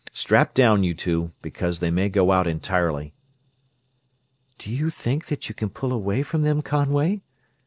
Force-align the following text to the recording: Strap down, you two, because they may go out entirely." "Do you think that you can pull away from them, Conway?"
Strap 0.13 0.55
down, 0.55 0.83
you 0.83 0.95
two, 0.95 1.31
because 1.43 1.79
they 1.79 1.91
may 1.91 2.09
go 2.09 2.31
out 2.31 2.47
entirely." 2.47 3.13
"Do 4.57 4.71
you 4.73 4.89
think 4.89 5.27
that 5.27 5.47
you 5.47 5.53
can 5.53 5.69
pull 5.69 5.93
away 5.93 6.23
from 6.23 6.41
them, 6.41 6.63
Conway?" 6.63 7.21